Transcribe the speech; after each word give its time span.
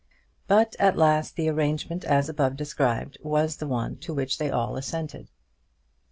But 0.47 0.75
at 0.79 0.97
last 0.97 1.35
the 1.35 1.47
arrangement 1.47 2.03
as 2.05 2.27
above 2.27 2.55
described 2.57 3.19
was 3.21 3.57
the 3.57 3.67
one 3.67 3.97
to 3.97 4.15
which 4.15 4.39
they 4.39 4.49
all 4.49 4.75
assented. 4.75 5.29